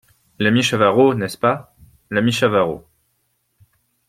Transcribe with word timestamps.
L’ami 0.39 0.63
Chavarot, 0.63 1.13
n’est-ce 1.13 1.37
pas? 1.37 1.75
l’ami 2.09 2.31
Chavarot! 2.31 2.87